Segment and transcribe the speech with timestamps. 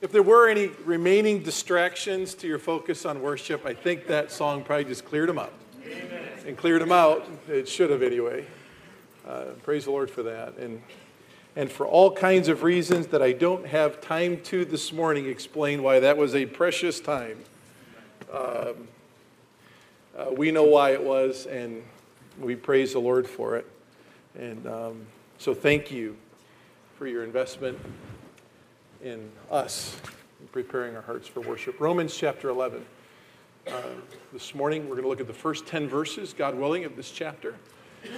[0.00, 4.64] If there were any remaining distractions to your focus on worship, I think that song
[4.64, 5.52] probably just cleared them up.
[5.84, 6.22] Amen.
[6.46, 7.28] And cleared them out.
[7.50, 8.46] It should have anyway.
[9.28, 10.56] Uh, praise the Lord for that.
[10.56, 10.80] And,
[11.54, 15.82] and for all kinds of reasons that I don't have time to this morning explain
[15.82, 17.36] why that was a precious time.
[18.32, 18.88] Um,
[20.16, 21.82] uh, we know why it was, and
[22.38, 23.66] we praise the Lord for it.
[24.38, 25.06] And um,
[25.36, 26.16] so thank you
[26.96, 27.78] for your investment
[29.02, 29.96] in us,
[30.40, 31.80] in preparing our hearts for worship.
[31.80, 32.84] Romans chapter 11.
[33.66, 33.72] Uh,
[34.32, 37.10] this morning, we're going to look at the first 10 verses, God willing, of this
[37.10, 37.54] chapter.
[38.04, 38.08] I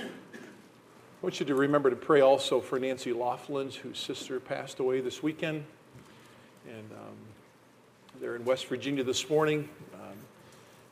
[1.20, 5.22] want you to remember to pray also for Nancy Laughlin's, whose sister passed away this
[5.22, 5.64] weekend.
[6.68, 7.16] And um,
[8.20, 10.16] they're in West Virginia this morning, um,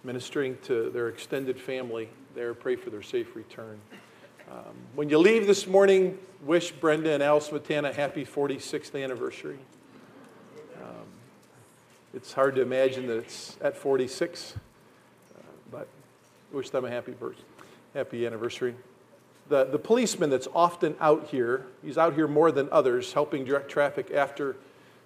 [0.05, 2.55] ministering to their extended family there.
[2.55, 3.81] Pray for their safe return.
[4.51, 9.59] Um, when you leave this morning, wish Brenda and Al Smetana happy 46th anniversary.
[12.13, 15.87] It's hard to imagine that it's at 46, uh, but
[16.51, 17.45] wish them a happy birthday,
[17.95, 18.75] happy anniversary.
[19.49, 23.69] The, the policeman that's often out here, he's out here more than others, helping direct
[23.69, 24.57] traffic after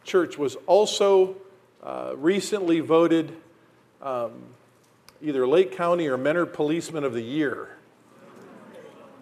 [0.02, 1.36] church, was also
[1.82, 3.36] uh, recently voted
[4.00, 4.32] um,
[5.22, 7.76] either Lake County or Mentor Policeman of the Year.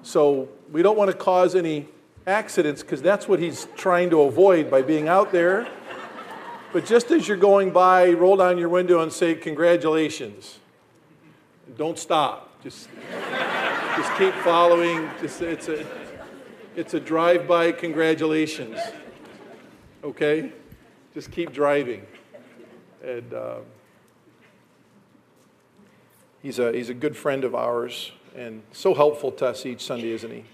[0.04, 1.88] So we don't want to cause any
[2.28, 5.66] accidents because that's what he's trying to avoid by being out there.
[6.72, 10.58] But just as you're going by, roll down your window and say, Congratulations.
[11.76, 12.62] Don't stop.
[12.62, 12.88] Just,
[13.96, 15.10] just keep following.
[15.20, 15.86] Just, it's a,
[16.74, 18.78] it's a drive by congratulations.
[20.02, 20.50] Okay?
[21.12, 22.06] Just keep driving.
[23.04, 23.56] And uh,
[26.42, 30.12] he's, a, he's a good friend of ours and so helpful to us each Sunday,
[30.12, 30.44] isn't he?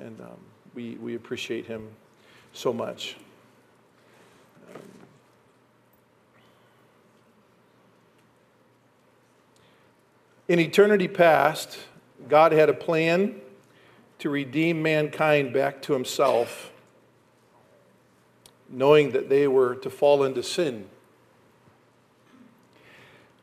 [0.00, 0.38] And um,
[0.74, 1.88] we, we appreciate him
[2.52, 3.16] so much.
[10.48, 11.78] In eternity past,
[12.28, 13.40] God had a plan
[14.18, 16.70] to redeem mankind back to himself,
[18.68, 20.86] knowing that they were to fall into sin.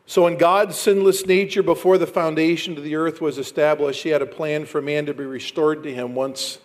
[0.06, 4.22] So, in God's sinless nature, before the foundation of the earth was established, He had
[4.22, 6.60] a plan for man to be restored to Him once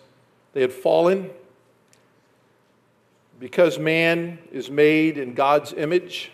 [0.51, 1.29] they had fallen.
[3.39, 6.31] Because man is made in God's image,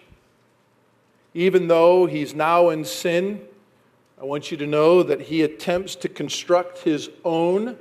[1.34, 3.42] even though he's now in sin,
[4.24, 7.78] I want you to know that he attempts to construct his own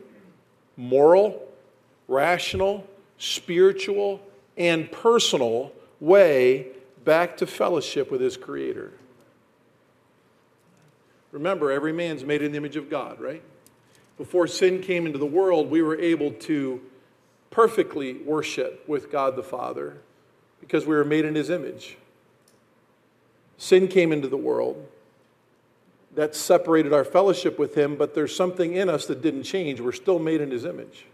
[0.77, 1.41] moral,
[2.09, 2.85] rational,
[3.17, 4.21] spiritual,
[4.57, 5.71] and personal
[6.01, 6.67] way
[7.05, 8.91] back to fellowship with his Creator.
[11.31, 13.43] Remember, every man's made in the image of God, right?
[14.19, 16.81] Before sin came into the world, we were able to
[17.51, 19.99] perfectly worship with God the Father
[20.61, 21.99] because we were made in his image.
[23.59, 24.89] Sin came into the world.
[26.15, 29.81] That separated our fellowship with him, but there's something in us that didn't change.
[29.81, 31.07] We're still made in his image.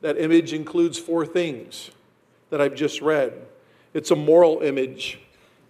[0.00, 1.90] That image includes four things
[2.50, 3.32] that I've just read
[3.94, 5.18] it's a moral image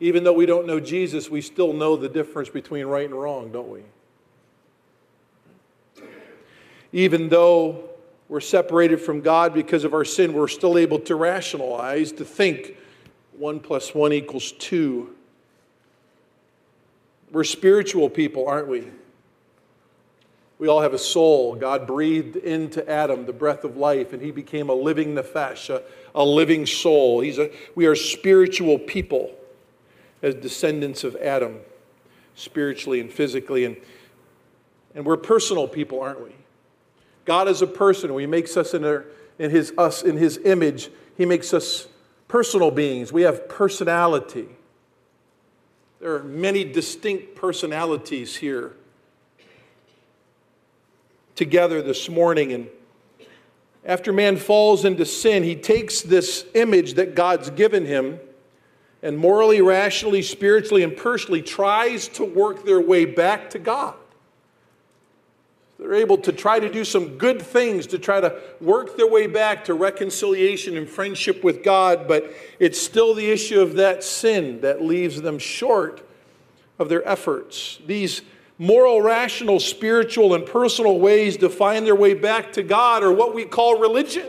[0.01, 3.51] even though we don't know Jesus, we still know the difference between right and wrong,
[3.51, 3.83] don't we?
[6.93, 7.91] Even though
[8.29, 12.77] we're separated from God because of our sin, we're still able to rationalize, to think
[13.37, 15.15] one plus one equals two.
[17.31, 18.89] We're spiritual people, aren't we?
[20.59, 21.55] We all have a soul.
[21.55, 25.83] God breathed into Adam the breath of life, and he became a living nephesh, a,
[26.15, 27.21] a living soul.
[27.21, 29.35] He's a, we are spiritual people
[30.21, 31.59] as descendants of Adam,
[32.35, 33.65] spiritually and physically.
[33.65, 33.77] And,
[34.95, 36.33] and we're personal people, aren't we?
[37.25, 38.19] God is a person.
[38.19, 38.85] He makes us in,
[39.39, 40.91] in his, us in his image.
[41.17, 41.87] He makes us
[42.27, 43.13] personal beings.
[43.13, 44.49] We have personality.
[46.01, 48.75] There are many distinct personalities here
[51.35, 52.53] together this morning.
[52.53, 52.69] And
[53.85, 58.21] after man falls into sin, he takes this image that God's given him
[59.03, 63.95] and morally, rationally, spiritually, and personally tries to work their way back to God.
[65.79, 69.29] They're able to try to do some good things to try to work their way
[69.29, 74.61] back to reconciliation and friendship with God, but it's still the issue of that sin
[74.63, 76.05] that leaves them short
[76.81, 77.79] of their efforts.
[77.87, 78.23] These
[78.59, 83.33] moral, rational, spiritual, and personal ways to find their way back to God are what
[83.33, 84.27] we call religion.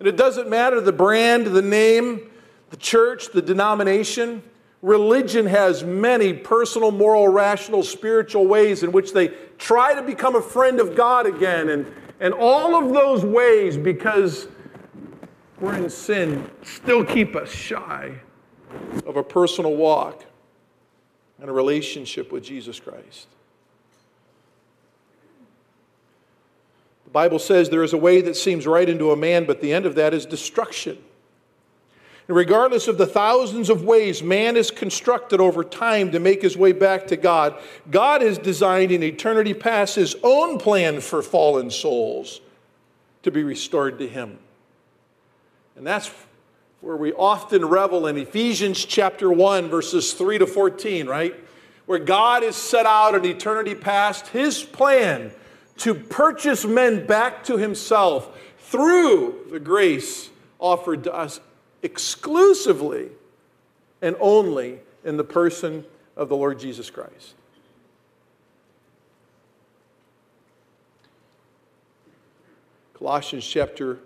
[0.00, 2.30] And it doesn't matter the brand, the name,
[2.70, 4.42] the church, the denomination.
[4.80, 9.28] Religion has many personal, moral, rational, spiritual ways in which they
[9.58, 11.68] try to become a friend of God again.
[11.68, 14.46] And, and all of those ways, because
[15.60, 18.14] we're in sin, still keep us shy
[19.04, 20.24] of a personal walk
[21.40, 23.26] and a relationship with Jesus Christ.
[27.04, 29.72] The Bible says there is a way that seems right into a man, but the
[29.72, 30.98] end of that is destruction.
[32.28, 36.56] And regardless of the thousands of ways man is constructed over time to make his
[36.56, 37.58] way back to God,
[37.90, 42.42] God has designed in eternity past his own plan for fallen souls
[43.22, 44.38] to be restored to him.
[45.74, 46.10] And that's
[46.80, 51.34] where we often revel in Ephesians chapter 1, verses 3 to 14, right?
[51.86, 55.32] Where God has set out in eternity past his plan
[55.78, 60.28] to purchase men back to himself through the grace
[60.58, 61.40] offered to us
[61.82, 63.08] exclusively
[64.02, 65.84] and only in the person
[66.16, 67.34] of the Lord Jesus Christ.
[72.94, 74.00] Colossians chapter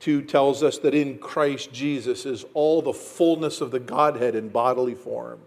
[0.00, 4.50] 2 tells us that in Christ Jesus is all the fullness of the Godhead in
[4.50, 5.40] bodily form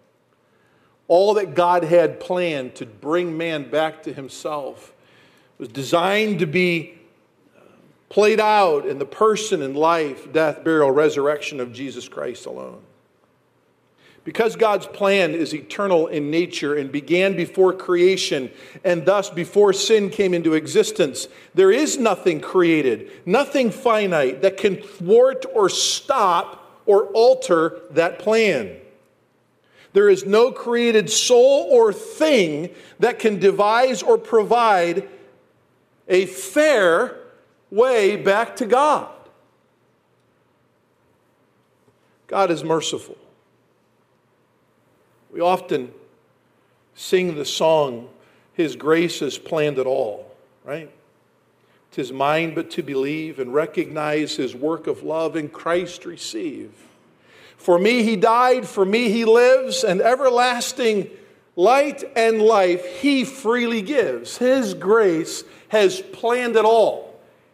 [1.11, 4.93] all that God had planned to bring man back to himself
[5.57, 7.00] was designed to be
[8.11, 12.81] played out in the person and life, death, burial, resurrection of Jesus Christ alone.
[14.25, 18.51] Because God's plan is eternal in nature and began before creation,
[18.83, 24.75] and thus before sin came into existence, there is nothing created, nothing finite that can
[24.75, 28.75] thwart or stop or alter that plan.
[29.93, 35.07] There is no created soul or thing that can devise or provide
[36.09, 37.20] a fair
[37.71, 39.09] way back to God.
[42.27, 43.17] God is merciful.
[45.31, 45.91] We often
[46.93, 48.09] sing the song,
[48.53, 50.31] His grace has planned it all,
[50.63, 50.91] right?
[51.91, 56.71] Tis mine but to believe and recognize His work of love in Christ receive.
[57.57, 61.11] For me he died, for me he lives, and everlasting
[61.55, 64.37] light and life he freely gives.
[64.37, 67.10] His grace has planned it all.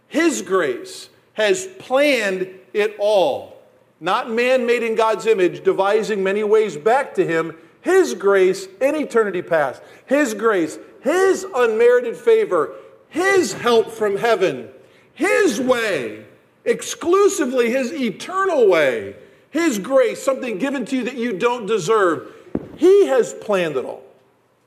[0.08, 3.58] His grace has planned it all.
[4.00, 7.56] Not man made in God's image, devising many ways back to him.
[7.82, 9.82] His grace in eternity past.
[10.06, 12.74] His grace, His unmerited favor,
[13.10, 14.70] His help from heaven,
[15.14, 16.26] His way,
[16.66, 19.16] exclusively His eternal way
[19.50, 22.34] his grace, something given to you that you don't deserve.
[22.76, 24.04] He has planned it all.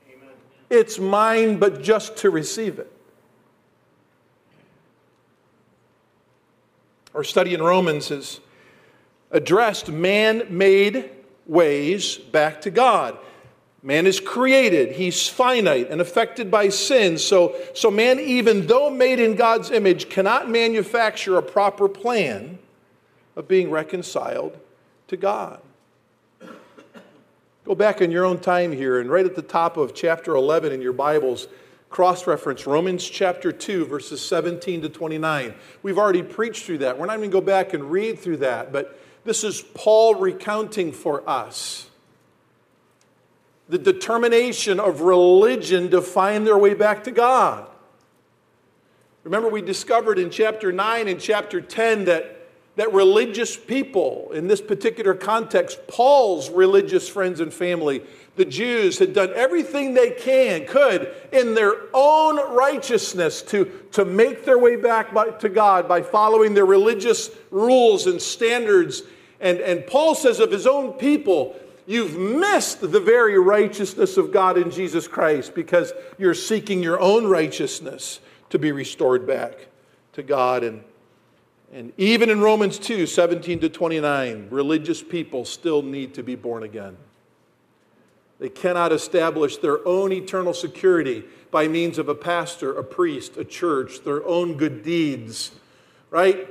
[0.07, 0.29] Amen.
[0.69, 2.91] It's mine, but just to receive it.
[7.13, 8.39] Our study in Romans has
[9.31, 11.09] addressed man made
[11.45, 13.17] ways back to God.
[13.83, 17.17] Man is created, he's finite and affected by sin.
[17.17, 22.59] So, so, man, even though made in God's image, cannot manufacture a proper plan
[23.35, 24.57] of being reconciled
[25.07, 25.59] to God.
[27.65, 30.71] Go back in your own time here, and right at the top of chapter 11
[30.71, 31.47] in your Bibles,
[31.91, 35.53] cross reference Romans chapter 2, verses 17 to 29.
[35.83, 36.97] We've already preached through that.
[36.97, 40.15] We're not even going to go back and read through that, but this is Paul
[40.15, 41.89] recounting for us
[43.67, 47.67] the determination of religion to find their way back to God.
[49.23, 52.40] Remember, we discovered in chapter 9 and chapter 10 that
[52.77, 58.01] that religious people, in this particular context, Paul's religious friends and family,
[58.37, 64.45] the Jews, had done everything they can, could, in their own righteousness to, to make
[64.45, 69.03] their way back by, to God by following their religious rules and standards.
[69.41, 71.55] And, and Paul says of his own people,
[71.87, 77.27] You've missed the very righteousness of God in Jesus Christ because you're seeking your own
[77.27, 79.67] righteousness to be restored back
[80.13, 80.63] to God.
[80.63, 80.83] And
[81.71, 86.63] and even in Romans 2 17 to 29, religious people still need to be born
[86.63, 86.97] again.
[88.39, 93.45] They cannot establish their own eternal security by means of a pastor, a priest, a
[93.45, 95.51] church, their own good deeds,
[96.09, 96.47] right?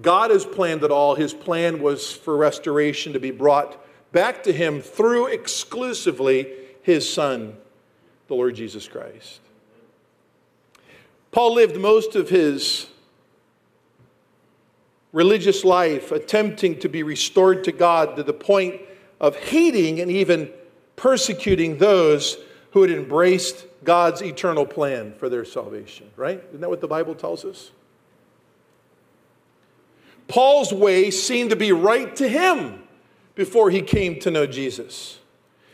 [0.00, 1.16] God has planned it all.
[1.16, 3.76] His plan was for restoration to be brought
[4.12, 6.50] back to Him through exclusively
[6.82, 7.56] His Son,
[8.28, 9.40] the Lord Jesus Christ.
[11.32, 12.86] Paul lived most of his
[15.12, 18.80] religious life, attempting to be restored to God to the point
[19.20, 20.50] of hating and even
[20.96, 22.38] persecuting those
[22.72, 26.42] who had embraced God's eternal plan for their salvation, right?
[26.48, 27.70] Isn't that what the Bible tells us?
[30.28, 32.82] Paul's way seemed to be right to him
[33.34, 35.18] before he came to know Jesus.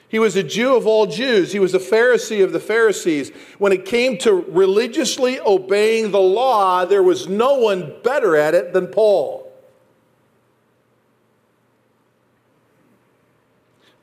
[0.09, 1.53] He was a Jew of all Jews.
[1.53, 3.31] He was a Pharisee of the Pharisees.
[3.59, 8.73] When it came to religiously obeying the law, there was no one better at it
[8.73, 9.45] than Paul.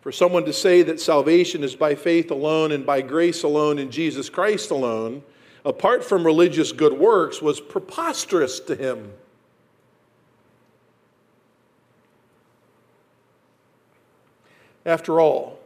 [0.02, 3.90] For someone to say that salvation is by faith alone and by grace alone in
[3.90, 5.24] Jesus Christ alone,
[5.66, 9.12] apart from religious good works, was preposterous to him.
[14.86, 15.58] After all,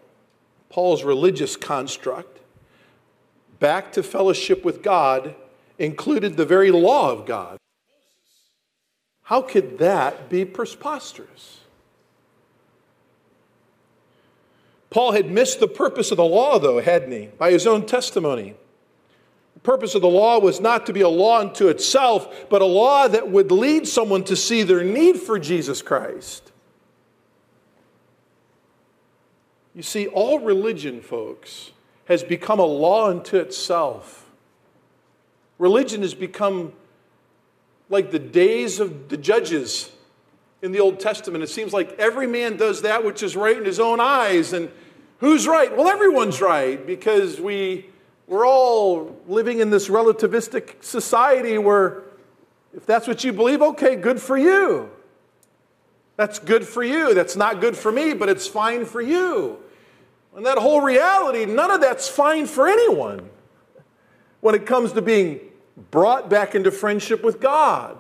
[0.70, 2.40] Paul's religious construct,
[3.60, 5.36] back to fellowship with God,
[5.78, 7.58] included the very law of God.
[9.24, 11.60] How could that be preposterous?
[14.90, 17.28] Paul had missed the purpose of the law, though, hadn't he?
[17.38, 18.56] By his own testimony.
[19.54, 22.66] The purpose of the law was not to be a law unto itself, but a
[22.66, 26.52] law that would lead someone to see their need for Jesus Christ.
[29.80, 31.72] You see, all religion, folks,
[32.04, 34.30] has become a law unto itself.
[35.58, 36.74] Religion has become
[37.90, 39.90] like the days of the judges
[40.62, 41.46] in the Old Testament.
[41.46, 44.52] It seems like every man does that which is right in his own eyes.
[44.52, 44.70] And
[45.20, 45.74] who's right?
[45.74, 47.86] Well, everyone's right because we,
[48.28, 52.04] we're all living in this relativistic society where
[52.76, 54.90] if that's what you believe, okay, good for you.
[56.18, 57.14] That's good for you.
[57.14, 59.60] That's not good for me, but it's fine for you.
[60.40, 63.30] And that whole reality, none of that's fine for anyone
[64.40, 65.42] when it comes to being
[65.92, 67.98] brought back into friendship with God.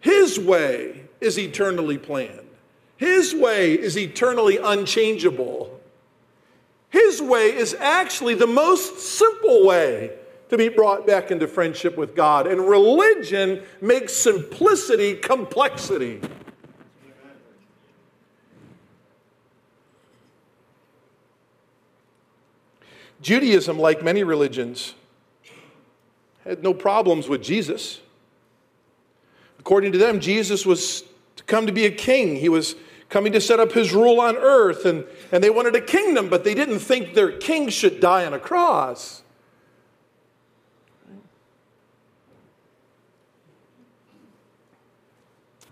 [0.00, 2.48] His way is eternally planned,
[2.96, 5.78] His way is eternally unchangeable.
[6.90, 10.10] His way is actually the most simple way
[10.48, 12.48] to be brought back into friendship with God.
[12.48, 16.20] And religion makes simplicity complexity.
[23.24, 24.92] Judaism, like many religions,
[26.44, 28.00] had no problems with Jesus.
[29.58, 31.04] According to them, Jesus was
[31.36, 32.36] to come to be a king.
[32.36, 32.74] He was
[33.08, 36.44] coming to set up his rule on earth, and, and they wanted a kingdom, but
[36.44, 39.22] they didn't think their king should die on a cross.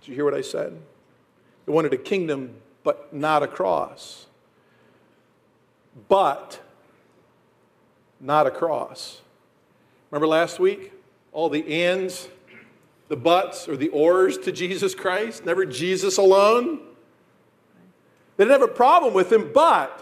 [0.00, 0.80] Did you hear what I said?
[1.66, 4.24] They wanted a kingdom, but not a cross.
[6.08, 6.61] But
[8.22, 9.20] not a cross.
[10.10, 10.92] Remember last week?
[11.32, 12.28] All the ands,
[13.08, 16.80] the buts, or the ors to Jesus Christ, never Jesus alone.
[18.36, 19.98] They didn't have a problem with him, but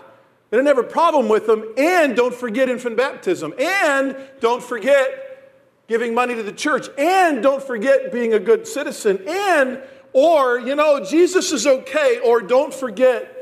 [0.50, 1.64] they didn't have a problem with him.
[1.76, 3.54] And don't forget infant baptism.
[3.58, 5.52] And don't forget
[5.88, 6.88] giving money to the church.
[6.98, 9.22] And don't forget being a good citizen.
[9.26, 9.80] And,
[10.12, 12.20] or, you know, Jesus is okay.
[12.24, 13.36] Or don't forget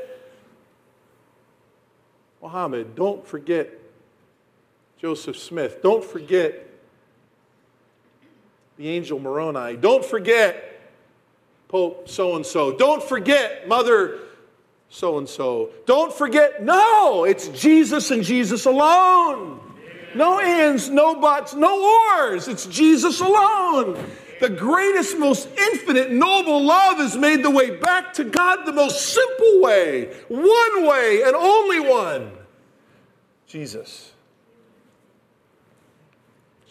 [2.41, 2.95] Muhammad.
[2.95, 3.78] Don't forget
[4.99, 5.81] Joseph Smith.
[5.81, 6.67] Don't forget
[8.77, 9.77] the angel Moroni.
[9.77, 10.65] Don't forget
[11.69, 12.75] Pope so and so.
[12.75, 14.19] Don't forget Mother
[14.89, 15.69] so and so.
[15.85, 19.61] Don't forget, no, it's Jesus and Jesus alone.
[20.15, 22.47] No ands, no buts, no ors.
[22.47, 24.03] It's Jesus alone.
[24.41, 29.13] The greatest, most infinite, noble love has made the way back to God the most
[29.13, 32.31] simple way, one way, and only one
[33.45, 34.13] Jesus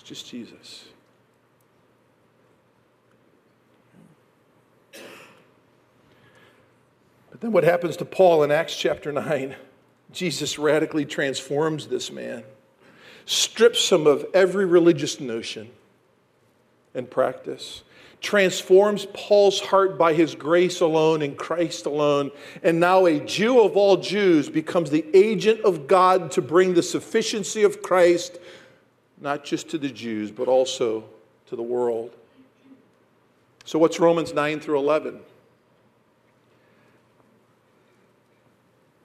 [0.09, 0.87] just Jesus.
[7.31, 9.55] But then what happens to Paul in Acts chapter 9?
[10.13, 12.43] Jesus radically transforms this man,
[13.27, 15.69] strips him of every religious notion
[16.95, 17.83] and practice,
[18.23, 22.31] transforms Paul's heart by his grace alone and Christ alone,
[22.63, 26.83] and now a Jew of all Jews becomes the agent of God to bring the
[26.83, 28.39] sufficiency of Christ
[29.21, 31.05] not just to the Jews, but also
[31.47, 32.15] to the world.
[33.65, 35.21] So, what's Romans 9 through 11?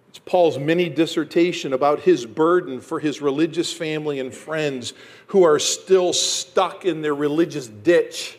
[0.09, 4.93] It's Paul's mini dissertation about his burden for his religious family and friends
[5.27, 8.37] who are still stuck in their religious ditch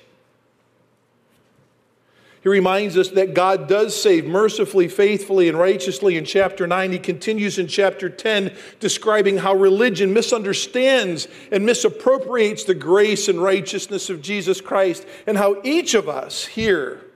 [2.45, 6.93] he reminds us that God does save mercifully, faithfully, and righteously in chapter 9.
[6.93, 14.11] He continues in chapter 10 describing how religion misunderstands and misappropriates the grace and righteousness
[14.11, 17.07] of Jesus Christ, and how each of us here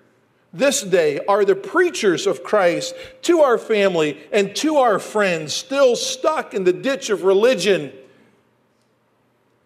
[0.54, 5.94] this day are the preachers of Christ to our family and to our friends, still
[5.94, 7.92] stuck in the ditch of religion.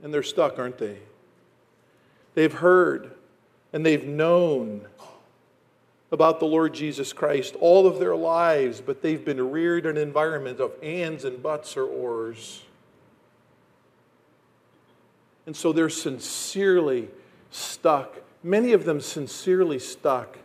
[0.02, 0.98] And they're stuck, aren't they?
[2.34, 3.12] They've heard
[3.72, 4.88] and they've known
[6.12, 10.02] about the Lord Jesus Christ all of their lives, but they've been reared in an
[10.02, 12.62] environment of ands and buts or ors.
[15.46, 17.08] And so they're sincerely
[17.50, 20.38] stuck, many of them sincerely stuck.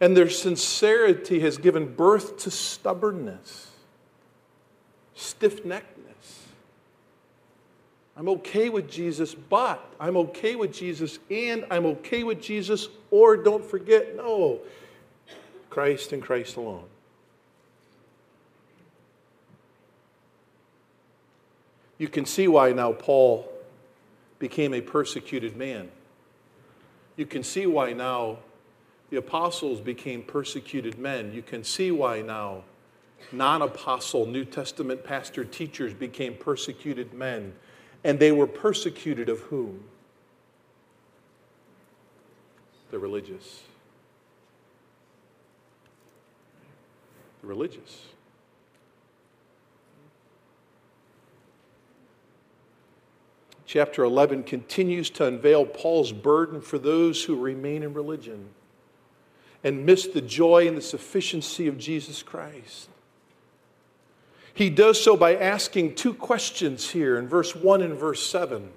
[0.00, 3.70] And their sincerity has given birth to stubbornness,
[5.14, 5.91] stiff neckedness.
[8.16, 13.36] I'm okay with Jesus, but I'm okay with Jesus, and I'm okay with Jesus, or
[13.36, 14.60] don't forget, no,
[15.70, 16.84] Christ and Christ alone.
[21.96, 23.48] You can see why now Paul
[24.38, 25.88] became a persecuted man.
[27.16, 28.38] You can see why now
[29.10, 31.32] the apostles became persecuted men.
[31.32, 32.64] You can see why now
[33.30, 37.52] non apostle New Testament pastor teachers became persecuted men.
[38.04, 39.84] And they were persecuted of whom?
[42.90, 43.62] The religious.
[47.40, 48.02] The religious.
[53.72, 58.50] Chapter 11 continues to unveil Paul's burden for those who remain in religion
[59.64, 62.90] and miss the joy and the sufficiency of Jesus Christ.
[64.54, 68.70] He does so by asking two questions here in verse 1 and verse 7.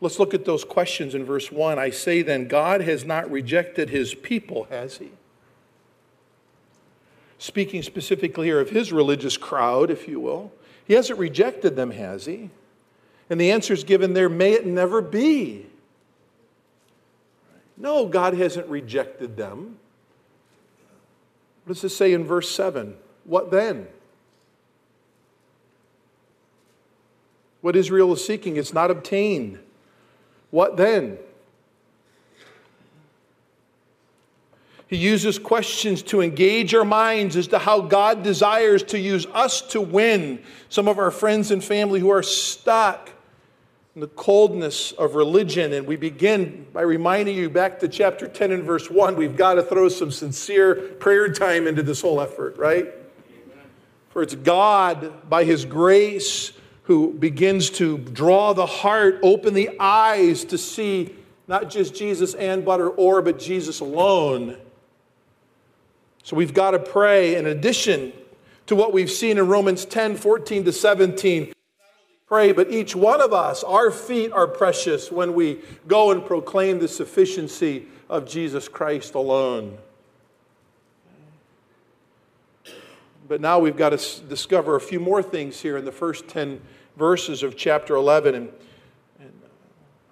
[0.00, 1.78] Let's look at those questions in verse 1.
[1.78, 5.10] I say then, God has not rejected his people, has he?
[7.38, 10.52] Speaking specifically here of his religious crowd, if you will.
[10.84, 12.50] He hasn't rejected them, has he?
[13.30, 15.66] And the answer is given there, may it never be.
[17.76, 19.78] No, God hasn't rejected them.
[21.64, 22.96] What does it say in verse 7?
[23.24, 23.86] What then?
[27.62, 29.58] What Israel is seeking, it's not obtained.
[30.50, 31.18] What then?
[34.88, 39.62] He uses questions to engage our minds as to how God desires to use us
[39.68, 43.10] to win some of our friends and family who are stuck
[43.94, 45.72] in the coldness of religion.
[45.72, 49.16] And we begin by reminding you back to chapter 10 and verse 1.
[49.16, 52.92] We've got to throw some sincere prayer time into this whole effort, right?
[54.10, 56.52] For it's God, by His grace,
[56.84, 61.14] who begins to draw the heart, open the eyes to see
[61.46, 64.56] not just Jesus and butter or, but Jesus alone.
[66.22, 68.12] So we've got to pray in addition
[68.66, 71.52] to what we've seen in Romans 10 14 to 17
[72.32, 76.78] pray, but each one of us, our feet are precious when we go and proclaim
[76.78, 79.76] the sufficiency of Jesus Christ alone.
[83.32, 86.60] But now we've got to discover a few more things here in the first 10
[86.98, 88.34] verses of chapter 11.
[88.34, 88.52] And,
[89.20, 89.32] and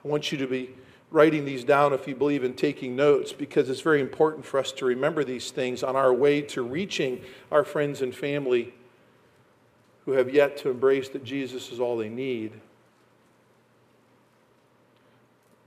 [0.02, 0.70] I want you to be
[1.10, 4.72] writing these down if you believe in taking notes, because it's very important for us
[4.72, 7.20] to remember these things on our way to reaching
[7.52, 8.72] our friends and family
[10.06, 12.52] who have yet to embrace that Jesus is all they need.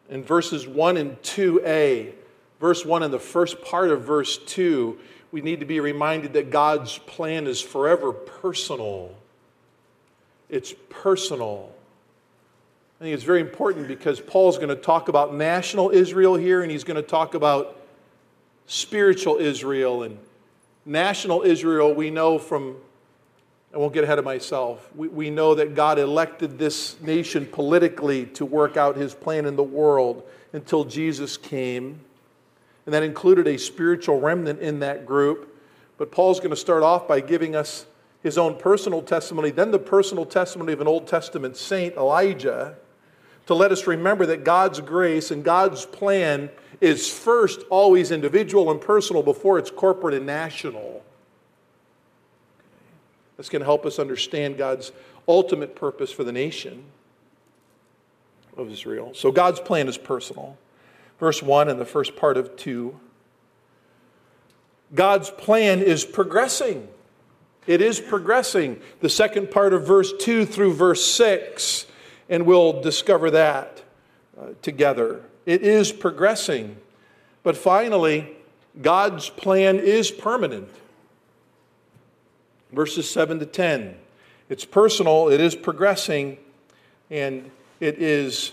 [0.10, 2.14] In verses 1 and 2a,
[2.60, 4.98] verse 1 and the first part of verse 2,
[5.34, 9.16] we need to be reminded that God's plan is forever personal.
[10.48, 11.74] It's personal.
[13.00, 16.70] I think it's very important because Paul's going to talk about national Israel here and
[16.70, 17.82] he's going to talk about
[18.68, 20.04] spiritual Israel.
[20.04, 20.20] And
[20.86, 22.76] national Israel, we know from
[23.74, 24.88] I won't get ahead of myself.
[24.96, 29.56] We, we know that God elected this nation politically to work out his plan in
[29.56, 30.22] the world
[30.54, 32.02] until Jesus came.
[32.86, 35.58] And that included a spiritual remnant in that group.
[35.98, 37.86] But Paul's going to start off by giving us
[38.22, 42.76] his own personal testimony, then the personal testimony of an Old Testament saint, Elijah,
[43.48, 48.80] to let us remember that God's grace and God's plan is first always individual and
[48.80, 51.04] personal before it's corporate and national.
[53.36, 54.94] That's going to help us understand God's
[55.28, 56.86] ultimate purpose for the nation
[58.56, 59.14] of Israel.
[59.14, 60.58] So God's plan is personal.
[61.24, 63.00] Verse 1 and the first part of 2.
[64.94, 66.86] God's plan is progressing.
[67.66, 68.82] It is progressing.
[69.00, 71.86] The second part of verse 2 through verse 6,
[72.28, 73.84] and we'll discover that
[74.38, 75.22] uh, together.
[75.46, 76.76] It is progressing.
[77.42, 78.36] But finally,
[78.82, 80.68] God's plan is permanent
[82.74, 83.96] verses 7 to 10.
[84.50, 86.38] It's personal, it is progressing,
[87.10, 88.52] and it is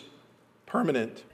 [0.67, 1.25] permanent.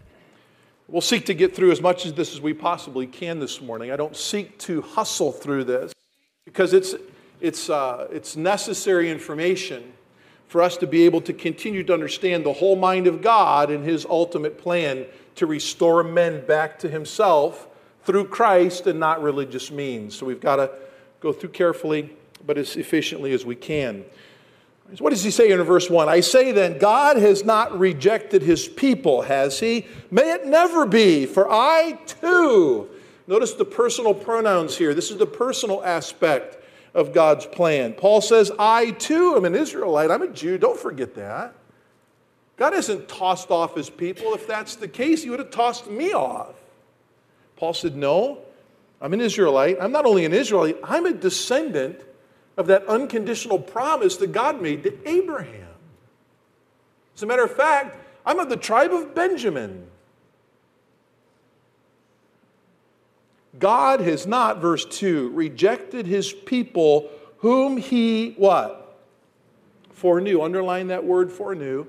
[0.89, 3.91] We'll seek to get through as much of this as we possibly can this morning.
[3.91, 5.93] I don't seek to hustle through this
[6.45, 6.95] because it's,
[7.41, 9.93] it's, uh, it's necessary information
[10.47, 13.85] for us to be able to continue to understand the whole mind of God and
[13.85, 17.67] His ultimate plan to restore men back to Himself
[18.05, 20.15] through Christ and not religious means.
[20.15, 20.71] So we've got to
[21.19, 24.05] go through carefully but as efficiently as we can.
[24.99, 26.09] What does he say in verse 1?
[26.09, 29.87] I say then, God has not rejected his people, has he?
[30.11, 32.89] May it never be, for I too
[33.27, 34.95] Notice the personal pronouns here.
[34.95, 36.59] This is the personal aspect
[36.95, 37.93] of God's plan.
[37.93, 40.11] Paul says, I too am an Israelite.
[40.11, 40.59] I'm a Jew.
[40.59, 41.55] Don't forget that.
[42.57, 44.33] God hasn't tossed off his people.
[44.35, 46.55] If that's the case, he would have tossed me off.
[47.57, 48.39] Paul said, No,
[49.01, 49.77] I'm an Israelite.
[49.81, 52.01] I'm not only an Israelite, I'm a descendant
[52.57, 55.69] of that unconditional promise that God made to Abraham.
[57.15, 59.87] As a matter of fact, I'm of the tribe of Benjamin.
[63.59, 68.99] God has not, verse 2, rejected his people whom he what?
[69.91, 70.43] Foreknew.
[70.43, 71.87] Underline that word foreknew.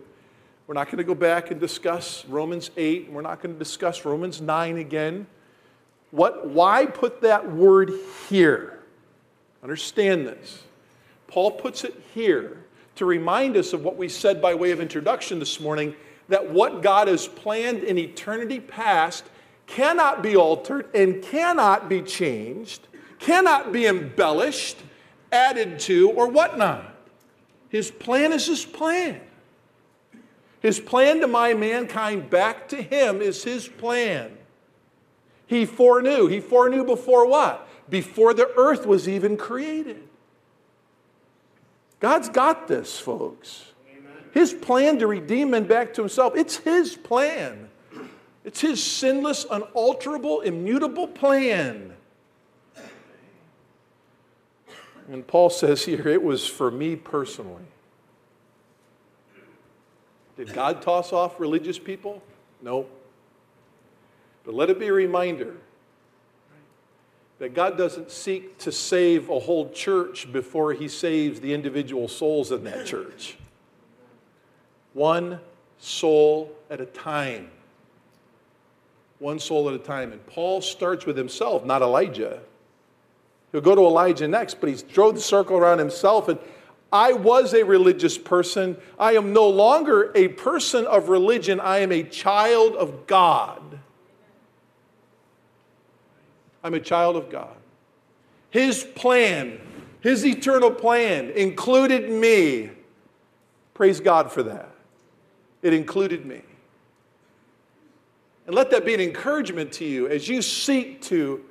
[0.65, 3.09] We're not going to go back and discuss Romans 8.
[3.11, 5.27] We're not going to discuss Romans 9 again.
[6.11, 7.91] What, why put that word
[8.29, 8.76] here?
[9.67, 10.63] Understand this.
[11.27, 12.63] Paul puts it here
[12.95, 15.93] to remind us of what we said by way of introduction this morning
[16.29, 19.25] that what God has planned in eternity past
[19.65, 22.87] cannot be altered and cannot be changed,
[23.19, 24.77] cannot be embellished,
[25.33, 26.95] added to, or whatnot.
[27.67, 29.19] His plan is his plan.
[30.61, 34.31] His plan to my mankind back to him is his plan.
[35.45, 36.27] He foreknew.
[36.27, 37.66] He foreknew before what?
[37.89, 40.03] Before the earth was even created.
[41.99, 43.71] God's got this, folks.
[44.33, 47.69] His plan to redeem men back to himself, it's his plan.
[48.43, 51.93] It's his sinless, unalterable, immutable plan.
[55.09, 57.63] And Paul says here, it was for me personally.
[60.35, 62.21] Did God toss off religious people?
[62.61, 62.85] No.
[64.43, 65.57] But let it be a reminder
[67.39, 72.51] that God doesn't seek to save a whole church before he saves the individual souls
[72.51, 73.37] in that church.
[74.93, 75.39] One
[75.77, 77.49] soul at a time.
[79.19, 80.11] One soul at a time.
[80.11, 82.39] And Paul starts with himself, not Elijah.
[83.51, 86.27] He'll go to Elijah next, but he's drove the circle around himself.
[86.27, 86.39] And
[86.91, 88.77] I was a religious person.
[88.99, 91.59] I am no longer a person of religion.
[91.59, 93.79] I am a child of God.
[96.67, 97.55] I'm a child of God.
[98.49, 99.57] His plan,
[100.01, 102.71] His eternal plan, included me.
[103.73, 104.69] Praise God for that.
[105.61, 106.41] It included me.
[108.45, 111.41] And let that be an encouragement to you as you seek to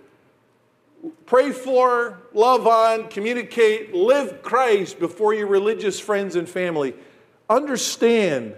[1.25, 6.95] pray for, love on, communicate, live Christ before your religious friends and family.
[7.49, 8.55] Understand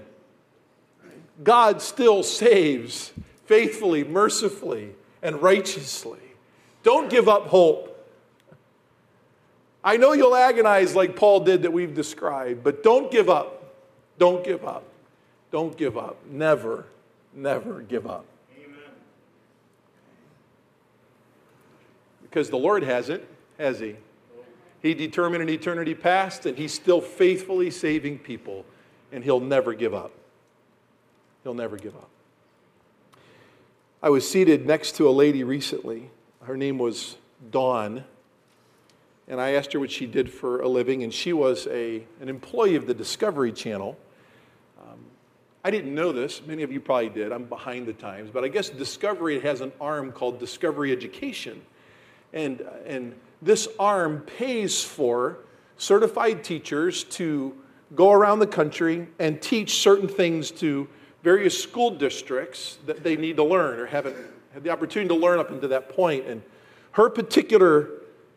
[1.45, 3.13] God still saves
[3.47, 6.19] faithfully, mercifully, and righteously.
[6.83, 7.89] Don't give up hope.
[9.83, 13.75] I know you'll agonize like Paul did that we've described, but don't give up.
[14.19, 14.85] Don't give up.
[15.51, 16.17] Don't give up.
[16.29, 16.87] Never,
[17.33, 18.25] never give up.
[18.57, 18.79] Amen.
[22.23, 23.23] Because the Lord hasn't,
[23.59, 23.97] has He?
[24.83, 28.65] He determined in eternity past, and He's still faithfully saving people,
[29.13, 30.13] and He'll never give up.
[31.45, 32.11] He'll never give up.
[34.03, 36.11] I was seated next to a lady recently
[36.49, 37.15] her name was
[37.51, 38.05] Dawn.
[39.29, 42.31] And I asked her what she did for a living, and she was a, an
[42.31, 43.99] employee of the Discovery Channel.
[44.81, 44.99] Um,
[45.63, 46.41] I didn't know this.
[46.47, 47.33] Many of you probably did.
[47.33, 48.31] I'm behind the times.
[48.33, 51.61] But I guess Discovery has an arm called Discovery Education.
[52.33, 55.41] And, and this arm pays for
[55.77, 57.55] certified teachers to
[57.95, 60.89] go around the country and teach certain things to
[61.23, 64.17] various school districts that they need to learn or haven't
[64.53, 66.27] had the opportunity to learn up until that point.
[66.27, 66.43] And
[66.93, 67.91] her particular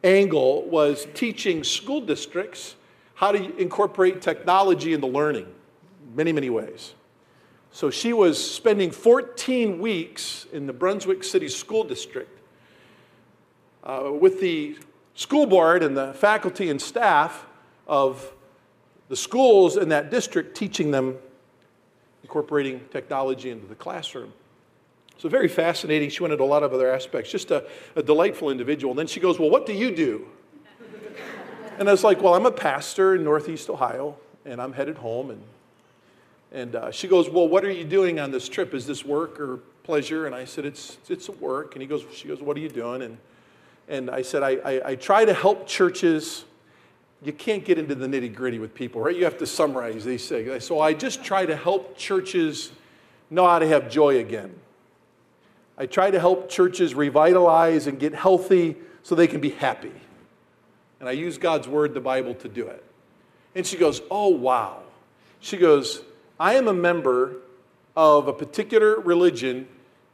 [0.03, 2.75] angle was teaching school districts
[3.15, 5.47] how to incorporate technology into learning,
[6.15, 6.93] many, many ways.
[7.71, 12.39] So she was spending 14 weeks in the Brunswick City School District
[13.83, 14.77] uh, with the
[15.13, 17.45] school board and the faculty and staff
[17.87, 18.33] of
[19.07, 21.17] the schools in that district, teaching them
[22.23, 24.33] incorporating technology into the classroom.
[25.21, 26.09] So, very fascinating.
[26.09, 27.63] She went into a lot of other aspects, just a,
[27.95, 28.93] a delightful individual.
[28.93, 30.25] And then she goes, Well, what do you do?
[31.77, 35.29] And I was like, Well, I'm a pastor in Northeast Ohio, and I'm headed home.
[35.29, 35.43] And,
[36.51, 38.73] and uh, she goes, Well, what are you doing on this trip?
[38.73, 40.25] Is this work or pleasure?
[40.25, 41.75] And I said, It's, it's work.
[41.75, 43.03] And he goes, She goes, What are you doing?
[43.03, 43.19] And,
[43.89, 46.45] and I said, I, I, I try to help churches.
[47.21, 49.15] You can't get into the nitty gritty with people, right?
[49.15, 50.65] You have to summarize these things.
[50.65, 52.71] So I just try to help churches
[53.29, 54.55] know how to have joy again.
[55.77, 59.93] I try to help churches revitalize and get healthy so they can be happy.
[60.99, 62.83] And I use God's word, the Bible, to do it.
[63.55, 64.83] And she goes, Oh, wow.
[65.39, 66.01] She goes,
[66.39, 67.37] I am a member
[67.95, 69.67] of a particular religion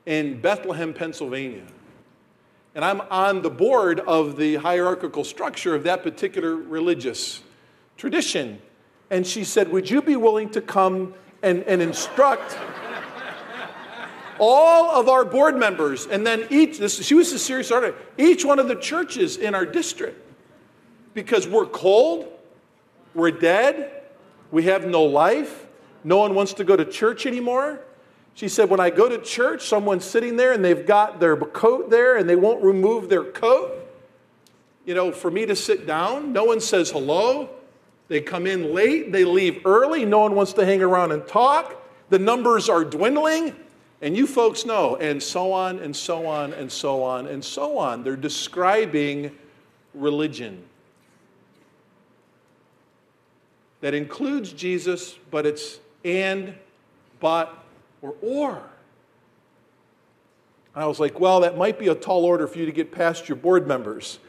[0.06, 1.65] in Bethlehem, Pennsylvania.
[2.74, 7.41] And I'm on the board of the hierarchical structure of that particular religious
[7.98, 8.62] tradition.
[9.10, 12.58] And she said, Would you be willing to come and, and instruct
[14.39, 16.06] all of our board members?
[16.06, 19.56] And then each, this, she was a serious artist, each one of the churches in
[19.56, 20.23] our district.
[21.13, 22.32] Because we're cold,
[23.13, 24.04] we're dead,
[24.52, 25.67] we have no life,
[26.04, 27.82] no one wants to go to church anymore.
[28.34, 31.89] She said, When I go to church, someone's sitting there and they've got their coat
[31.89, 33.73] there and they won't remove their coat.
[34.86, 37.50] You know, for me to sit down, no one says hello.
[38.08, 41.76] They come in late, they leave early, no one wants to hang around and talk.
[42.10, 43.54] The numbers are dwindling,
[44.01, 47.77] and you folks know, and so on and so on and so on and so
[47.77, 48.03] on.
[48.03, 49.36] They're describing
[49.93, 50.63] religion
[53.81, 56.55] that includes Jesus, but it's and,
[57.19, 57.57] but,
[58.01, 58.62] or or.
[60.75, 63.27] I was like, well, that might be a tall order for you to get past
[63.27, 64.19] your board members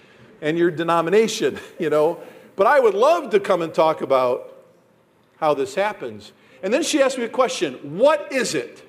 [0.41, 2.21] and your denomination, you know.
[2.57, 4.55] But I would love to come and talk about
[5.39, 6.33] how this happens.
[6.63, 8.88] And then she asked me a question What is it?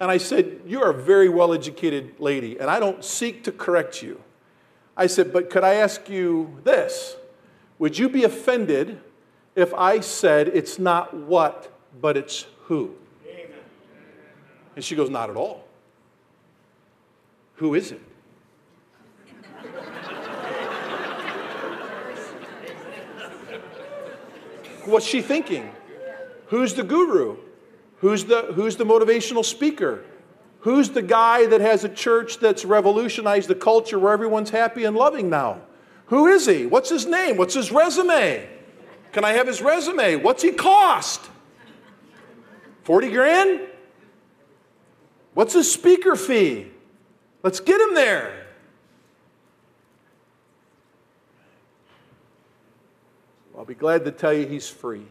[0.00, 4.02] And I said, You're a very well educated lady, and I don't seek to correct
[4.02, 4.20] you.
[4.96, 7.16] I said, But could I ask you this?
[7.78, 8.98] Would you be offended
[9.54, 12.94] if I said it's not what, but it's who?
[14.74, 15.68] And she goes, Not at all.
[17.56, 18.00] Who is it?
[24.86, 25.70] What's she thinking?
[26.46, 27.36] Who's the guru?
[28.00, 30.04] Who's the, who's the motivational speaker?
[30.60, 34.96] Who's the guy that has a church that's revolutionized the culture where everyone's happy and
[34.96, 35.62] loving now?
[36.06, 36.66] Who is he?
[36.66, 37.36] What's his name?
[37.36, 38.48] What's his resume?
[39.12, 40.16] Can I have his resume?
[40.16, 41.20] What's he cost?
[42.84, 43.60] 40 grand?
[45.34, 46.66] What's his speaker fee?
[47.42, 48.46] Let's get him there.
[53.56, 55.06] I'll be glad to tell you he's free.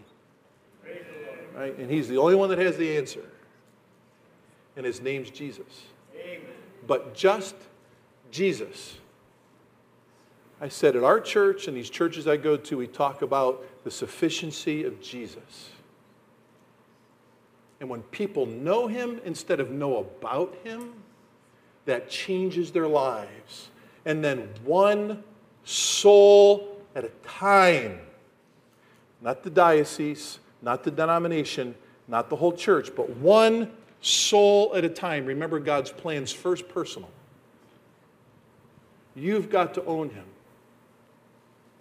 [1.60, 1.78] Right?
[1.78, 3.26] And he's the only one that has the answer.
[4.78, 5.88] And his name's Jesus.
[6.16, 6.40] Amen.
[6.88, 7.54] But just
[8.32, 8.98] Jesus.
[10.62, 13.92] I said at our church and these churches I go to, we talk about the
[13.92, 15.72] sufficiency of Jesus.
[17.82, 20.94] And when people know him instead of know about him,
[21.84, 23.70] that changes their lives.
[24.06, 25.26] And then one
[25.66, 28.00] soul at a time,
[29.22, 31.76] not the diocese, not the denomination,
[32.08, 35.26] not the whole church, but one soul at a time.
[35.26, 37.10] Remember, God's plan's first personal.
[39.16, 40.26] You've got to own him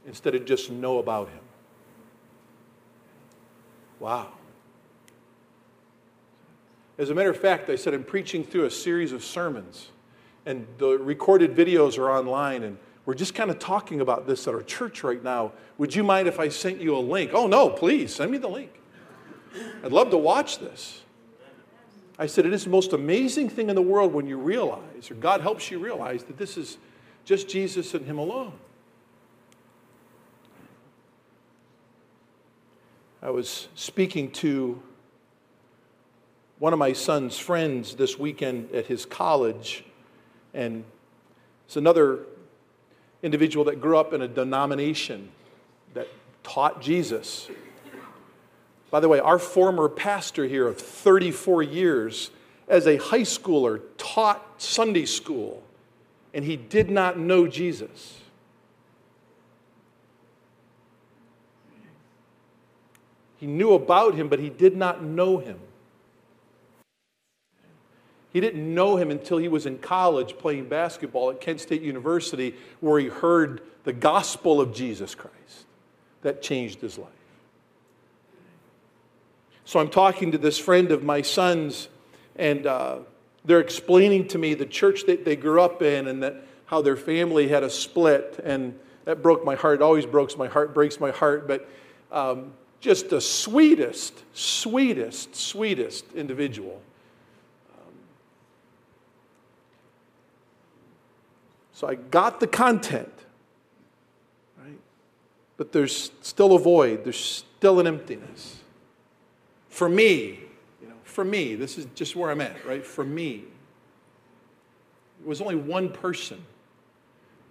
[0.07, 1.41] instead of just know about him.
[4.01, 4.33] Wow.
[6.99, 9.91] As a matter of fact, I said I'm preaching through a series of sermons,
[10.47, 12.79] and the recorded videos are online, and
[13.09, 15.53] we're just kind of talking about this at our church right now.
[15.79, 17.31] Would you mind if I sent you a link?
[17.33, 18.71] Oh, no, please, send me the link.
[19.83, 21.01] I'd love to watch this.
[22.19, 25.15] I said, it is the most amazing thing in the world when you realize, or
[25.15, 26.77] God helps you realize, that this is
[27.25, 28.53] just Jesus and Him alone.
[33.23, 34.83] I was speaking to
[36.59, 39.83] one of my son's friends this weekend at his college,
[40.53, 40.85] and
[41.65, 42.27] it's another
[43.23, 45.31] individual that grew up in a denomination
[45.95, 46.09] that
[46.43, 47.49] taught Jesus.
[48.91, 52.31] By the way, our former pastor here of 34 years,
[52.69, 55.63] as a high schooler, taught Sunday school,
[56.33, 58.19] and he did not know Jesus.
[63.39, 65.59] He knew about him, but he did not know him.
[68.39, 72.55] He didn't know him until he was in college playing basketball at Kent State University,
[72.79, 75.67] where he heard the gospel of Jesus Christ.
[76.23, 77.11] That changed his life.
[79.65, 81.89] So I'm talking to this friend of my son's,
[82.37, 82.99] and uh,
[83.45, 86.97] they're explaining to me the church that they grew up in and that how their
[86.97, 88.39] family had a split.
[88.45, 89.81] And that broke my heart.
[89.81, 91.49] It always breaks my heart, breaks my heart.
[91.49, 91.69] But
[92.13, 96.81] um, just the sweetest, sweetest, sweetest individual.
[101.79, 103.13] So I got the content,
[104.61, 104.81] right?
[105.57, 108.57] But there's still a void, there's still an emptiness.
[109.69, 110.41] For me,
[110.83, 112.85] you know, for me, this is just where I'm at, right?
[112.85, 113.45] For me,
[115.21, 116.45] it was only one person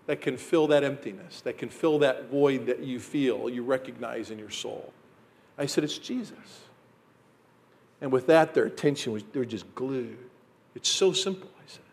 [0.07, 4.29] that can fill that emptiness, that can fill that void that you feel, you recognize
[4.29, 4.91] in your soul.
[5.57, 6.65] I said, It's Jesus.
[8.01, 10.17] And with that, their attention was, they were just glued.
[10.75, 11.83] It's so simple, I said.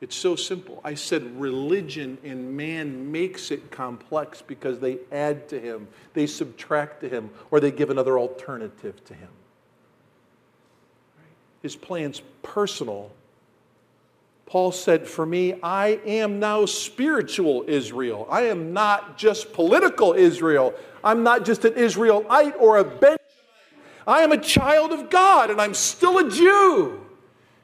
[0.00, 0.80] It's so simple.
[0.82, 7.02] I said religion and man makes it complex because they add to him, they subtract
[7.02, 9.28] to him, or they give another alternative to him.
[11.62, 13.10] His plan's personal.
[14.46, 18.26] Paul said, For me, I am now spiritual Israel.
[18.30, 20.74] I am not just political Israel.
[21.04, 23.18] I'm not just an Israelite or a Benjamite.
[24.06, 27.00] I am a child of God and I'm still a Jew.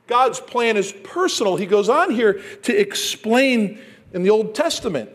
[0.07, 1.57] God's plan is personal.
[1.57, 3.81] He goes on here to explain
[4.12, 5.11] in the Old Testament.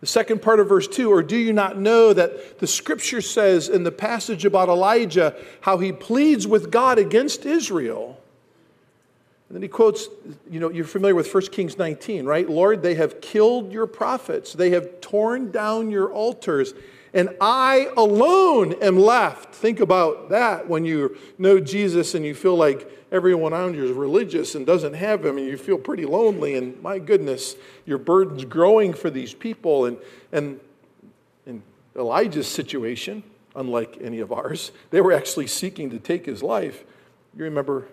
[0.00, 3.68] The second part of verse 2 Or do you not know that the scripture says
[3.68, 8.18] in the passage about Elijah how he pleads with God against Israel?
[9.48, 10.08] And then he quotes,
[10.50, 12.48] you know, you're familiar with 1 Kings 19, right?
[12.48, 16.72] Lord, they have killed your prophets, they have torn down your altars
[17.14, 19.54] and I alone am left.
[19.54, 23.92] Think about that when you know Jesus and you feel like everyone around you is
[23.92, 26.56] religious and doesn't have him, and you feel pretty lonely.
[26.56, 29.84] And my goodness, your burden's growing for these people.
[29.84, 29.98] And,
[30.32, 30.58] and
[31.46, 31.62] in
[31.94, 33.22] Elijah's situation,
[33.54, 36.84] unlike any of ours, they were actually seeking to take his life.
[37.36, 37.88] You remember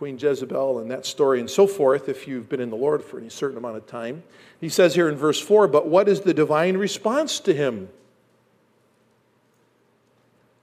[0.00, 3.18] Queen Jezebel and that story and so forth, if you've been in the Lord for
[3.18, 4.22] any certain amount of time.
[4.58, 7.90] He says here in verse 4 But what is the divine response to him?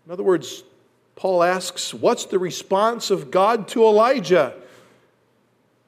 [0.07, 0.63] In other words,
[1.15, 4.55] Paul asks, What's the response of God to Elijah?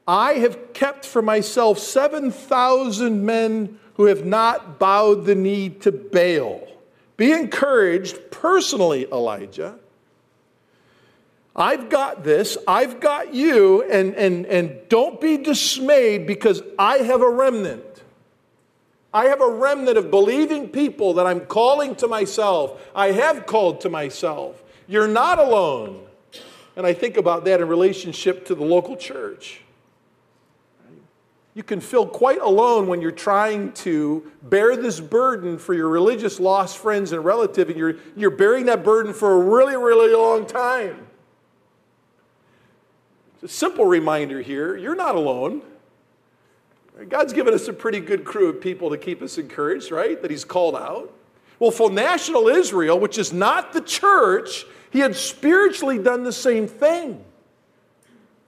[0.07, 6.67] I have kept for myself 7,000 men who have not bowed the knee to Baal.
[7.17, 9.79] Be encouraged personally, Elijah
[11.55, 17.21] I've got this, I've got you, and, and, and don't be dismayed because I have
[17.21, 17.83] a remnant.
[19.13, 22.79] I have a remnant of believing people that I'm calling to myself.
[22.95, 24.61] I have called to myself.
[24.87, 26.05] You're not alone.
[26.75, 29.61] And I think about that in relationship to the local church.
[31.55, 36.39] You can feel quite alone when you're trying to bear this burden for your religious
[36.39, 40.45] lost friends and relatives, and you're, you're bearing that burden for a really, really long
[40.45, 41.08] time.
[43.41, 45.61] It's a simple reminder here you're not alone.
[47.07, 50.21] God's given us a pretty good crew of people to keep us encouraged, right?
[50.21, 51.13] That He's called out.
[51.57, 56.67] Well, for national Israel, which is not the church, He had spiritually done the same
[56.67, 57.23] thing.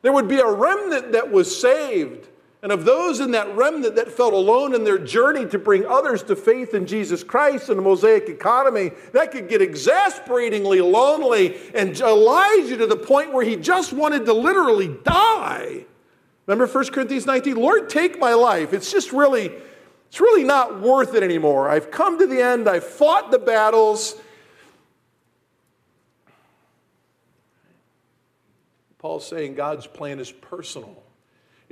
[0.02, 2.28] There would be a remnant that was saved
[2.64, 6.22] and of those in that remnant that felt alone in their journey to bring others
[6.24, 12.00] to faith in Jesus Christ in the Mosaic economy, that could get exasperatingly lonely and
[12.00, 15.86] Elijah to the point where he just wanted to literally die.
[16.46, 17.56] Remember 1 Corinthians 19?
[17.56, 18.74] Lord, take my life.
[18.74, 19.52] It's just really,
[20.08, 21.68] it's really not worth it anymore.
[21.68, 24.16] I've come to the end, I've fought the battles.
[29.00, 31.02] Paul's saying God's plan is personal.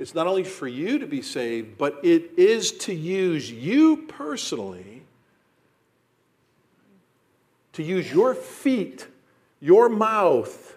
[0.00, 5.02] It's not only for you to be saved, but it is to use you personally,
[7.74, 9.06] to use your feet,
[9.60, 10.74] your mouth,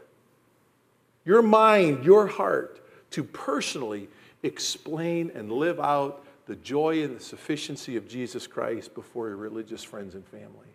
[1.23, 2.81] your mind, your heart
[3.11, 4.09] to personally
[4.43, 9.85] explain and live out the joy and the sufficiency of Jesus Christ before your religious
[9.85, 10.67] friends and family.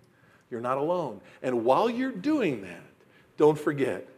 [0.50, 1.20] You're not alone.
[1.42, 2.80] And while you're doing that,
[3.36, 4.08] don't forget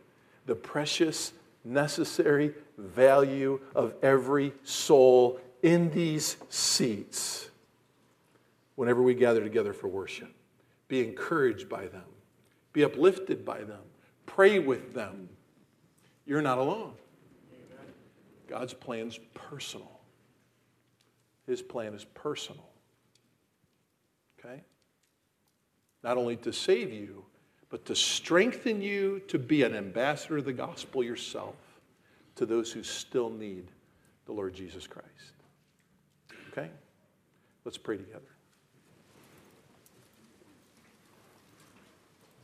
[0.47, 1.33] the precious,
[1.65, 7.51] necessary value of every soul in these seats
[8.77, 10.33] whenever we gather together for worship.
[10.89, 12.05] Be encouraged by them,
[12.73, 13.83] be uplifted by them,
[14.27, 15.29] pray with them.
[16.27, 16.95] You're not alone.
[18.49, 20.01] God's plan's personal.
[21.47, 22.69] His plan is personal.
[24.39, 24.63] Okay?
[26.03, 27.25] Not only to save you,
[27.71, 31.55] but to strengthen you to be an ambassador of the gospel yourself
[32.35, 33.69] to those who still need
[34.27, 35.07] the Lord Jesus Christ.
[36.51, 36.69] Okay?
[37.65, 38.27] Let's pray together.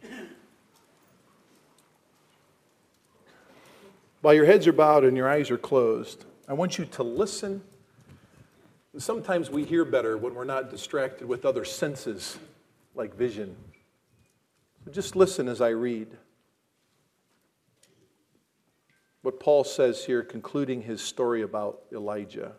[4.23, 7.63] While your heads are bowed and your eyes are closed, I want you to listen.
[8.99, 12.39] Sometimes we hear better when we're not distracted with other senses
[12.95, 13.57] like vision.
[14.91, 16.17] Just listen as I read
[19.23, 22.53] what Paul says here, concluding his story about Elijah.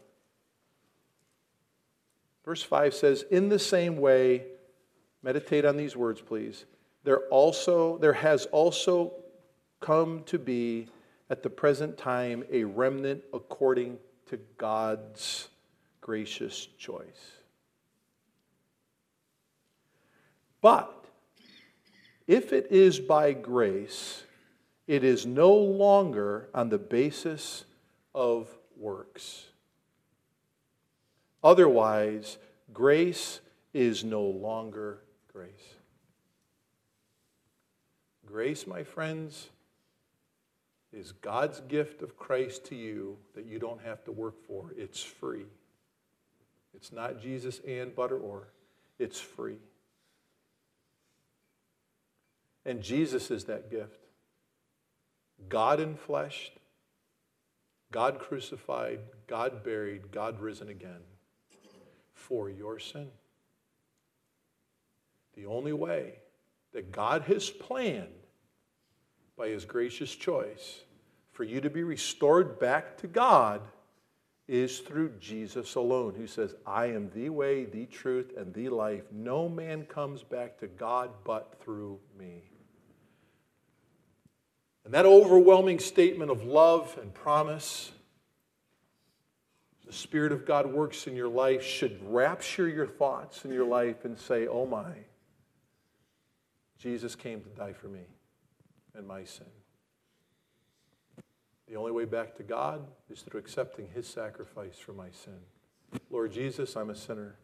[2.43, 4.43] Verse 5 says, In the same way,
[5.23, 6.65] meditate on these words, please.
[7.05, 9.13] There also there has also
[9.79, 10.89] come to be
[11.29, 15.47] at the present time a remnant according to God's
[16.01, 17.31] gracious choice.
[20.61, 20.96] But
[22.27, 24.23] if it is by grace,
[24.87, 27.65] It is no longer on the basis
[28.15, 28.47] of
[28.77, 29.47] works.
[31.43, 32.37] Otherwise,
[32.73, 33.41] grace
[33.73, 34.99] is no longer
[35.31, 35.75] grace.
[38.25, 39.49] Grace, my friends,
[40.93, 44.73] is God's gift of Christ to you that you don't have to work for.
[44.77, 45.45] It's free.
[46.73, 48.47] It's not Jesus and butter or,
[48.99, 49.57] it's free.
[52.67, 54.07] And Jesus is that gift.
[55.47, 56.51] God in flesh,
[57.91, 60.99] God crucified, God buried, God risen again
[62.13, 63.07] for your sin.
[65.35, 66.15] The only way
[66.73, 68.07] that God has planned
[69.37, 70.81] by his gracious choice
[71.31, 73.61] for you to be restored back to God
[74.49, 79.03] is through Jesus alone, who says, I am the way, the truth, and the life.
[79.11, 82.43] No man comes back to God but through me.
[84.87, 87.91] And that overwhelming statement of love and promise,
[89.85, 94.05] the Spirit of God works in your life, should rapture your thoughts in your life
[94.05, 94.93] and say, Oh my,
[96.79, 98.05] Jesus came to die for me
[98.95, 99.47] and my sin.
[101.67, 102.79] The only way back to God
[103.09, 105.41] is through accepting his sacrifice for my sin.
[106.09, 107.35] Lord Jesus, I'm a sinner.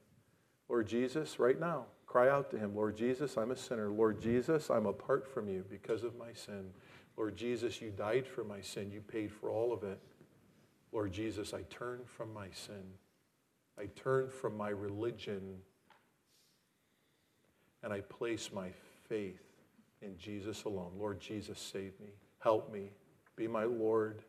[0.70, 2.74] Lord Jesus, right now, cry out to him.
[2.74, 3.90] Lord Jesus, I'm a sinner.
[3.90, 6.70] Lord Jesus, I'm apart from you because of my sin.
[7.18, 8.92] Lord Jesus, you died for my sin.
[8.92, 10.00] You paid for all of it.
[10.92, 12.84] Lord Jesus, I turn from my sin.
[13.80, 15.60] I turn from my religion.
[17.84, 18.70] And I place my
[19.08, 19.42] faith
[20.02, 20.92] in Jesus alone.
[20.98, 22.14] Lord Jesus, save me.
[22.40, 22.92] Help me.
[23.36, 24.22] Be my Lord.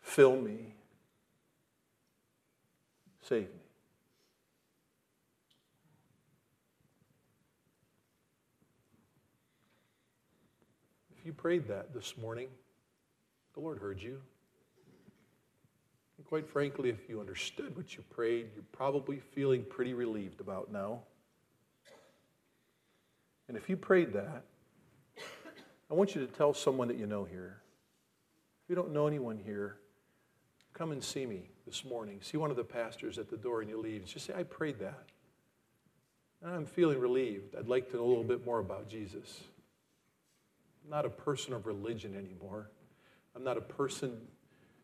[0.00, 0.74] Fill me.
[3.22, 3.60] Save me.
[11.10, 12.48] If you prayed that this morning,
[13.54, 14.20] the Lord heard you.
[16.18, 20.70] And quite frankly, if you understood what you prayed, you're probably feeling pretty relieved about
[20.70, 21.00] now.
[23.48, 24.44] And if you prayed that,
[25.90, 27.60] I want you to tell someone that you know here.
[28.64, 29.76] If you don't know anyone here,
[30.72, 32.18] come and see me this morning.
[32.22, 34.00] See one of the pastors at the door and you leave.
[34.00, 35.04] And Just say, I prayed that.
[36.42, 37.54] And I'm feeling relieved.
[37.54, 39.44] I'd like to know a little bit more about Jesus.
[40.84, 42.70] I'm not a person of religion anymore.
[43.34, 44.20] I'm not a person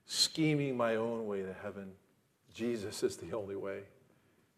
[0.06, 1.92] scheming my own way to heaven.
[2.52, 3.80] Jesus is the only way.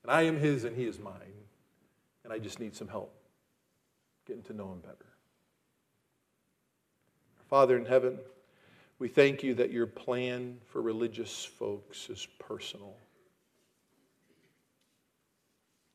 [0.03, 1.15] And I am his and he is mine.
[2.25, 3.13] And I just need some help
[4.27, 5.07] getting to know him better.
[7.51, 8.19] Father in heaven,
[8.99, 12.95] we thank you that your plan for religious folks is personal.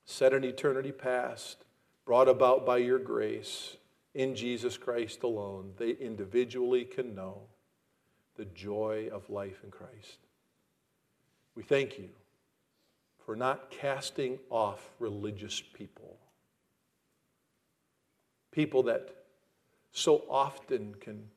[0.05, 1.63] Set in eternity past,
[2.05, 3.77] brought about by your grace
[4.17, 7.43] in Jesus Christ alone, they individually can know
[8.35, 10.17] the joy of life in Christ.
[11.53, 12.09] We thank you
[13.23, 16.17] for not casting off religious people,
[18.51, 19.13] people that
[19.91, 21.29] so often can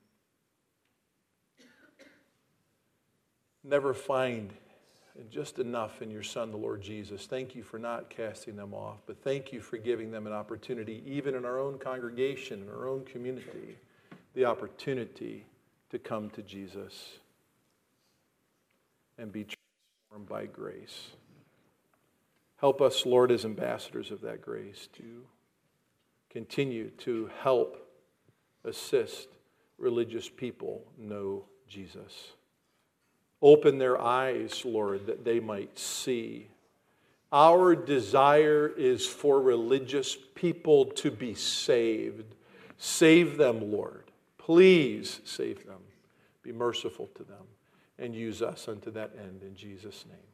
[3.62, 4.54] never find
[5.28, 7.26] just enough in your Son, the Lord Jesus.
[7.26, 11.02] Thank you for not casting them off, but thank you for giving them an opportunity,
[11.06, 13.76] even in our own congregation, in our own community,
[14.34, 15.44] the opportunity
[15.90, 17.18] to come to Jesus
[19.18, 21.10] and be transformed by grace.
[22.56, 25.24] Help us, Lord, as ambassadors of that grace, to
[26.30, 27.88] continue to help
[28.64, 29.28] assist
[29.78, 32.32] religious people know Jesus.
[33.42, 36.48] Open their eyes, Lord, that they might see.
[37.32, 42.34] Our desire is for religious people to be saved.
[42.76, 44.10] Save them, Lord.
[44.36, 45.80] Please save them.
[46.42, 47.46] Be merciful to them
[47.98, 50.29] and use us unto that end in Jesus' name.